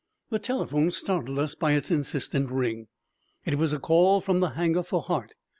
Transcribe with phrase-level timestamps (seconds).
[0.31, 2.87] The telephone startled us by its insistent ring.
[3.45, 5.35] It was a call from the hangar for Hart.